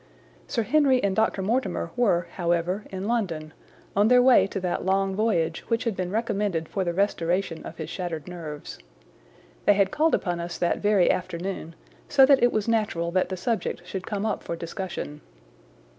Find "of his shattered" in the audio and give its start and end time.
7.67-8.27